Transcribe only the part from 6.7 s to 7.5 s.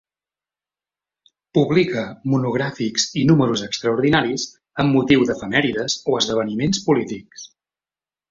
polítics.